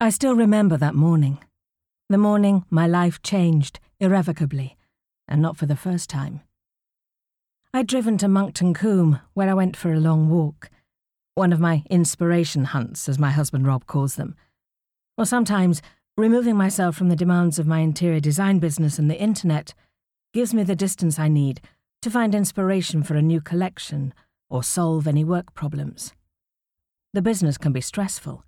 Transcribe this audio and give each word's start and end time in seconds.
I 0.00 0.10
still 0.10 0.36
remember 0.36 0.76
that 0.76 0.94
morning. 0.94 1.38
The 2.08 2.18
morning 2.18 2.64
my 2.70 2.86
life 2.86 3.20
changed 3.20 3.80
irrevocably, 3.98 4.76
and 5.26 5.42
not 5.42 5.56
for 5.56 5.66
the 5.66 5.74
first 5.74 6.08
time. 6.08 6.42
I'd 7.74 7.88
driven 7.88 8.16
to 8.18 8.28
Monkton 8.28 8.74
Combe, 8.74 9.20
where 9.34 9.50
I 9.50 9.54
went 9.54 9.76
for 9.76 9.92
a 9.92 9.98
long 9.98 10.30
walk. 10.30 10.70
One 11.34 11.52
of 11.52 11.58
my 11.58 11.82
inspiration 11.90 12.66
hunts, 12.66 13.08
as 13.08 13.18
my 13.18 13.32
husband 13.32 13.66
Rob 13.66 13.86
calls 13.86 14.14
them. 14.14 14.36
Or 15.16 15.26
sometimes, 15.26 15.82
removing 16.16 16.54
myself 16.54 16.94
from 16.94 17.08
the 17.08 17.16
demands 17.16 17.58
of 17.58 17.66
my 17.66 17.80
interior 17.80 18.20
design 18.20 18.60
business 18.60 19.00
and 19.00 19.10
the 19.10 19.20
internet 19.20 19.74
gives 20.32 20.54
me 20.54 20.62
the 20.62 20.76
distance 20.76 21.18
I 21.18 21.26
need 21.26 21.60
to 22.02 22.10
find 22.10 22.36
inspiration 22.36 23.02
for 23.02 23.16
a 23.16 23.22
new 23.22 23.40
collection 23.40 24.14
or 24.48 24.62
solve 24.62 25.08
any 25.08 25.24
work 25.24 25.54
problems. 25.54 26.12
The 27.14 27.22
business 27.22 27.58
can 27.58 27.72
be 27.72 27.80
stressful, 27.80 28.44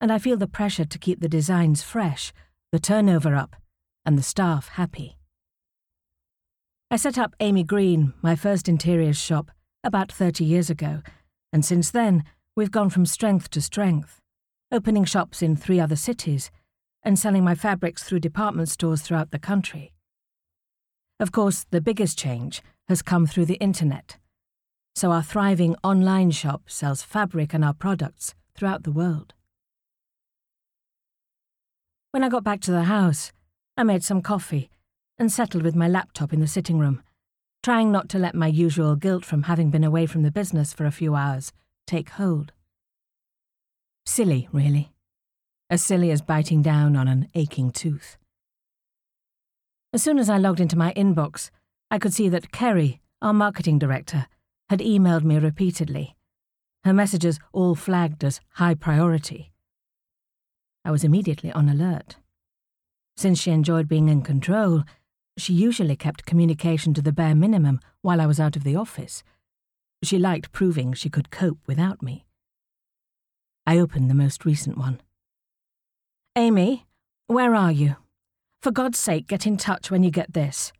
and 0.00 0.12
I 0.12 0.18
feel 0.18 0.36
the 0.36 0.46
pressure 0.46 0.84
to 0.84 0.98
keep 0.98 1.20
the 1.20 1.28
designs 1.28 1.82
fresh, 1.82 2.32
the 2.72 2.78
turnover 2.78 3.34
up, 3.34 3.56
and 4.04 4.18
the 4.18 4.22
staff 4.22 4.68
happy. 4.68 5.16
I 6.90 6.96
set 6.96 7.18
up 7.18 7.34
Amy 7.40 7.64
Green, 7.64 8.14
my 8.22 8.36
first 8.36 8.68
interiors 8.68 9.18
shop, 9.18 9.50
about 9.82 10.12
30 10.12 10.44
years 10.44 10.70
ago, 10.70 11.02
and 11.52 11.64
since 11.64 11.90
then, 11.90 12.24
we've 12.54 12.70
gone 12.70 12.90
from 12.90 13.06
strength 13.06 13.50
to 13.50 13.60
strength, 13.60 14.20
opening 14.70 15.04
shops 15.04 15.42
in 15.42 15.56
three 15.56 15.80
other 15.80 15.96
cities 15.96 16.50
and 17.02 17.18
selling 17.18 17.44
my 17.44 17.54
fabrics 17.54 18.02
through 18.02 18.20
department 18.20 18.68
stores 18.68 19.02
throughout 19.02 19.30
the 19.30 19.38
country. 19.38 19.92
Of 21.20 21.32
course, 21.32 21.64
the 21.70 21.80
biggest 21.80 22.18
change 22.18 22.62
has 22.88 23.00
come 23.00 23.26
through 23.26 23.46
the 23.46 23.54
internet. 23.54 24.18
So 24.94 25.12
our 25.12 25.22
thriving 25.22 25.76
online 25.84 26.30
shop 26.30 26.62
sells 26.66 27.02
fabric 27.02 27.54
and 27.54 27.64
our 27.64 27.74
products 27.74 28.34
throughout 28.54 28.82
the 28.82 28.92
world. 28.92 29.34
When 32.16 32.24
I 32.24 32.30
got 32.30 32.44
back 32.44 32.62
to 32.62 32.70
the 32.70 32.84
house, 32.84 33.30
I 33.76 33.82
made 33.82 34.02
some 34.02 34.22
coffee 34.22 34.70
and 35.18 35.30
settled 35.30 35.62
with 35.62 35.76
my 35.76 35.86
laptop 35.86 36.32
in 36.32 36.40
the 36.40 36.46
sitting 36.46 36.78
room, 36.78 37.02
trying 37.62 37.92
not 37.92 38.08
to 38.08 38.18
let 38.18 38.34
my 38.34 38.46
usual 38.46 38.96
guilt 38.96 39.22
from 39.22 39.42
having 39.42 39.68
been 39.68 39.84
away 39.84 40.06
from 40.06 40.22
the 40.22 40.30
business 40.30 40.72
for 40.72 40.86
a 40.86 40.90
few 40.90 41.14
hours 41.14 41.52
take 41.86 42.08
hold. 42.08 42.52
Silly, 44.06 44.48
really. 44.50 44.92
As 45.68 45.84
silly 45.84 46.10
as 46.10 46.22
biting 46.22 46.62
down 46.62 46.96
on 46.96 47.06
an 47.06 47.28
aching 47.34 47.70
tooth. 47.70 48.16
As 49.92 50.02
soon 50.02 50.18
as 50.18 50.30
I 50.30 50.38
logged 50.38 50.60
into 50.60 50.78
my 50.78 50.94
inbox, 50.94 51.50
I 51.90 51.98
could 51.98 52.14
see 52.14 52.30
that 52.30 52.50
Kerry, 52.50 53.02
our 53.20 53.34
marketing 53.34 53.78
director, 53.78 54.26
had 54.70 54.78
emailed 54.78 55.24
me 55.24 55.38
repeatedly, 55.38 56.16
her 56.82 56.94
messages 56.94 57.38
all 57.52 57.74
flagged 57.74 58.24
as 58.24 58.40
high 58.54 58.74
priority. 58.74 59.52
I 60.86 60.92
was 60.92 61.02
immediately 61.02 61.50
on 61.50 61.68
alert. 61.68 62.14
Since 63.16 63.40
she 63.40 63.50
enjoyed 63.50 63.88
being 63.88 64.08
in 64.08 64.22
control, 64.22 64.84
she 65.36 65.52
usually 65.52 65.96
kept 65.96 66.26
communication 66.26 66.94
to 66.94 67.02
the 67.02 67.10
bare 67.10 67.34
minimum 67.34 67.80
while 68.02 68.20
I 68.20 68.26
was 68.26 68.38
out 68.38 68.54
of 68.54 68.62
the 68.62 68.76
office. 68.76 69.24
She 70.04 70.16
liked 70.16 70.52
proving 70.52 70.92
she 70.92 71.10
could 71.10 71.32
cope 71.32 71.58
without 71.66 72.02
me. 72.02 72.24
I 73.66 73.80
opened 73.80 74.08
the 74.08 74.14
most 74.14 74.44
recent 74.44 74.78
one. 74.78 75.00
Amy, 76.36 76.86
where 77.26 77.56
are 77.56 77.72
you? 77.72 77.96
For 78.62 78.70
God's 78.70 79.00
sake, 79.00 79.26
get 79.26 79.44
in 79.44 79.56
touch 79.56 79.90
when 79.90 80.04
you 80.04 80.12
get 80.12 80.34
this. 80.34 80.72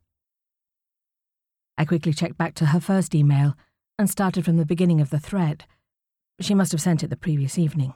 I 1.77 1.85
quickly 1.85 2.13
checked 2.13 2.39
back 2.39 2.55
to 2.55 2.67
her 2.67 2.81
first 2.81 3.13
email 3.13 3.57
and 3.99 4.09
started 4.09 4.45
from 4.45 4.57
the 4.57 4.65
beginning 4.65 5.01
of 5.01 5.11
the 5.11 5.19
thread. 5.19 5.65
She 6.41 6.55
must 6.55 6.71
have 6.71 6.81
sent 6.81 7.03
it 7.03 7.09
the 7.09 7.17
previous 7.17 7.59
evening. 7.59 7.95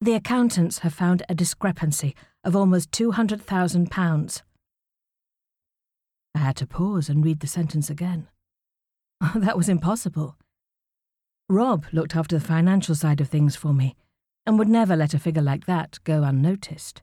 The 0.00 0.14
accountants 0.14 0.80
have 0.80 0.94
found 0.94 1.24
a 1.28 1.34
discrepancy 1.34 2.14
of 2.44 2.54
almost 2.54 2.92
£200,000. 2.92 4.42
I 6.34 6.38
had 6.38 6.56
to 6.56 6.66
pause 6.68 7.08
and 7.08 7.24
read 7.24 7.40
the 7.40 7.48
sentence 7.48 7.90
again. 7.90 8.28
that 9.34 9.56
was 9.56 9.68
impossible. 9.68 10.36
Rob 11.48 11.86
looked 11.92 12.14
after 12.14 12.38
the 12.38 12.44
financial 12.44 12.94
side 12.94 13.20
of 13.20 13.28
things 13.28 13.56
for 13.56 13.74
me 13.74 13.96
and 14.46 14.56
would 14.58 14.68
never 14.68 14.94
let 14.94 15.14
a 15.14 15.18
figure 15.18 15.42
like 15.42 15.66
that 15.66 15.98
go 16.04 16.22
unnoticed. 16.22 17.02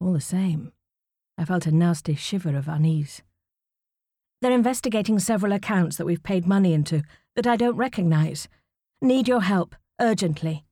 All 0.00 0.12
the 0.12 0.20
same, 0.20 0.72
I 1.38 1.44
felt 1.44 1.66
a 1.66 1.72
nasty 1.72 2.16
shiver 2.16 2.56
of 2.56 2.66
unease. 2.66 3.22
They're 4.42 4.50
investigating 4.50 5.20
several 5.20 5.52
accounts 5.52 5.96
that 5.98 6.06
we've 6.06 6.22
paid 6.22 6.46
money 6.46 6.72
into 6.72 7.02
that 7.36 7.46
I 7.46 7.56
don't 7.56 7.76
recognise. 7.76 8.48
Need 9.00 9.28
your 9.28 9.42
help, 9.42 9.76
urgently. 10.00 10.64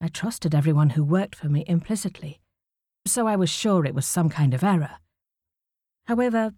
I 0.00 0.08
trusted 0.08 0.54
everyone 0.54 0.90
who 0.90 1.02
worked 1.02 1.34
for 1.34 1.48
me 1.48 1.64
implicitly, 1.66 2.40
so 3.06 3.26
I 3.26 3.36
was 3.36 3.50
sure 3.50 3.84
it 3.84 3.94
was 3.94 4.06
some 4.06 4.28
kind 4.28 4.54
of 4.54 4.62
error. 4.62 4.98
However, 6.06 6.52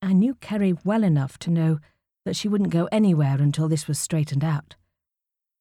I 0.00 0.12
knew 0.12 0.34
Kerry 0.36 0.74
well 0.84 1.02
enough 1.02 1.38
to 1.40 1.50
know 1.50 1.80
that 2.24 2.36
she 2.36 2.48
wouldn't 2.48 2.70
go 2.70 2.88
anywhere 2.92 3.36
until 3.40 3.68
this 3.68 3.88
was 3.88 3.98
straightened 3.98 4.44
out. 4.44 4.76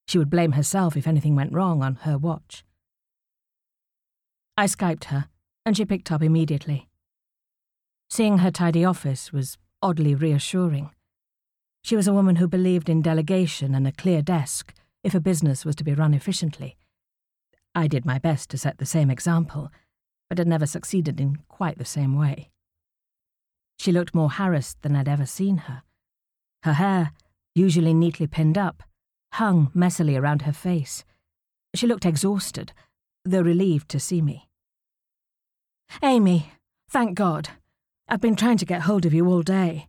She 0.08 0.18
would 0.18 0.30
blame 0.30 0.52
herself 0.54 0.96
if 0.96 1.08
anything 1.08 1.36
went 1.36 1.54
wrong 1.54 1.82
on 1.82 1.96
her 1.96 2.18
watch. 2.18 2.64
I 4.56 4.66
Skyped 4.66 5.06
her, 5.06 5.28
and 5.66 5.76
she 5.76 5.86
picked 5.86 6.12
up 6.12 6.22
immediately. 6.22 6.90
Seeing 8.10 8.40
her 8.40 8.52
tidy 8.52 8.86
office 8.86 9.34
was 9.34 9.58
oddly 9.82 10.14
reassuring. 10.14 10.92
She 11.84 11.96
was 11.96 12.08
a 12.08 12.14
woman 12.14 12.36
who 12.36 12.48
believed 12.48 12.90
in 12.90 13.02
delegation 13.02 13.74
and 13.74 13.88
a 13.88 13.92
clear 13.92 14.22
desk 14.22 14.74
if 15.04 15.16
a 15.16 15.20
business 15.20 15.66
was 15.66 15.76
to 15.78 15.84
be 15.84 15.94
run 15.94 16.14
efficiently. 16.14 16.78
I 17.76 17.88
did 17.88 18.06
my 18.06 18.20
best 18.20 18.50
to 18.52 18.58
set 18.58 18.78
the 18.78 18.86
same 18.86 19.10
example, 19.10 19.72
but 20.30 20.38
had 20.38 20.48
never 20.48 20.66
succeeded 20.66 21.20
in 21.20 21.40
quite 21.48 21.78
the 21.78 21.86
same 21.86 22.18
way. 22.18 22.50
She 23.80 23.92
looked 23.92 24.16
more 24.16 24.30
harassed 24.30 24.82
than 24.82 24.96
I'd 24.96 25.08
ever 25.08 25.26
seen 25.26 25.58
her. 25.58 25.84
Her 26.64 26.74
hair, 26.74 27.12
usually 27.56 27.94
neatly 27.94 28.28
pinned 28.28 28.58
up, 28.58 28.84
hung 29.34 29.72
messily 29.76 30.20
around 30.20 30.44
her 30.44 30.54
face. 30.54 31.04
She 31.76 31.88
looked 31.88 32.06
exhausted, 32.06 32.74
though 33.26 33.42
relieved 33.42 33.90
to 33.90 34.00
see 34.00 34.22
me. 34.22 34.50
Amy, 36.02 36.52
thank 36.90 37.16
God. 37.16 37.50
I've 38.08 38.22
been 38.22 38.36
trying 38.36 38.58
to 38.58 38.66
get 38.66 38.82
hold 38.82 39.06
of 39.06 39.14
you 39.14 39.28
all 39.28 39.42
day. 39.42 39.88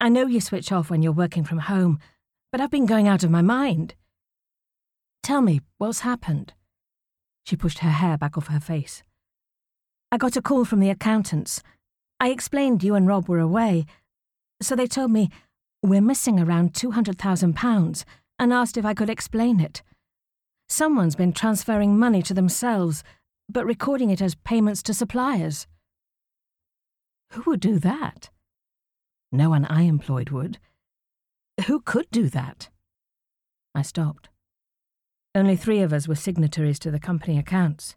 I 0.00 0.08
know 0.10 0.26
you 0.26 0.40
switch 0.40 0.70
off 0.70 0.90
when 0.90 1.02
you're 1.02 1.12
working 1.12 1.44
from 1.44 1.58
home, 1.58 1.98
but 2.52 2.60
I've 2.60 2.70
been 2.70 2.86
going 2.86 3.08
out 3.08 3.24
of 3.24 3.30
my 3.30 3.42
mind. 3.42 3.94
Tell 5.22 5.40
me, 5.40 5.62
what's 5.78 6.00
happened? 6.00 6.52
She 7.46 7.56
pushed 7.56 7.78
her 7.78 7.90
hair 7.90 8.18
back 8.18 8.36
off 8.36 8.48
her 8.48 8.60
face. 8.60 9.02
I 10.10 10.16
got 10.16 10.36
a 10.36 10.42
call 10.42 10.64
from 10.64 10.80
the 10.80 10.90
accountants. 10.90 11.62
I 12.18 12.30
explained 12.30 12.82
you 12.82 12.94
and 12.94 13.06
Rob 13.06 13.28
were 13.28 13.38
away, 13.38 13.86
so 14.60 14.74
they 14.74 14.86
told 14.86 15.12
me 15.12 15.30
we're 15.82 16.00
missing 16.00 16.40
around 16.40 16.72
£200,000 16.72 18.04
and 18.38 18.52
asked 18.52 18.76
if 18.76 18.84
I 18.84 18.94
could 18.94 19.10
explain 19.10 19.60
it. 19.60 19.82
Someone's 20.68 21.14
been 21.14 21.32
transferring 21.32 21.96
money 21.96 22.22
to 22.22 22.34
themselves, 22.34 23.04
but 23.48 23.64
recording 23.64 24.10
it 24.10 24.20
as 24.20 24.34
payments 24.34 24.82
to 24.82 24.94
suppliers. 24.94 25.68
Who 27.32 27.42
would 27.46 27.60
do 27.60 27.78
that? 27.78 28.30
No 29.30 29.50
one 29.50 29.66
I 29.66 29.82
employed 29.82 30.30
would. 30.30 30.58
Who 31.66 31.80
could 31.80 32.10
do 32.10 32.28
that? 32.30 32.70
I 33.74 33.82
stopped. 33.82 34.28
Only 35.36 35.54
three 35.54 35.82
of 35.82 35.92
us 35.92 36.08
were 36.08 36.14
signatories 36.14 36.78
to 36.78 36.90
the 36.90 36.98
company 36.98 37.38
accounts. 37.38 37.94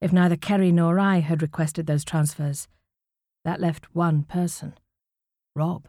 If 0.00 0.12
neither 0.12 0.34
Kerry 0.34 0.72
nor 0.72 0.98
I 0.98 1.20
had 1.20 1.40
requested 1.40 1.86
those 1.86 2.04
transfers, 2.04 2.66
that 3.44 3.60
left 3.60 3.94
one 3.94 4.24
person 4.24 4.74
Rob. 5.54 5.86